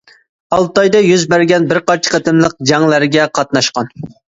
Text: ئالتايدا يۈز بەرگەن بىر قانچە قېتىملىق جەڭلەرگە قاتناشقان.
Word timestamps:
ئالتايدا 0.55 1.01
يۈز 1.07 1.25
بەرگەن 1.35 1.69
بىر 1.73 1.81
قانچە 1.91 2.15
قېتىملىق 2.15 2.59
جەڭلەرگە 2.73 3.31
قاتناشقان. 3.39 3.97